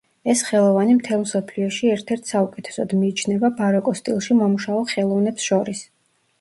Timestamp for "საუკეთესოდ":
2.33-2.97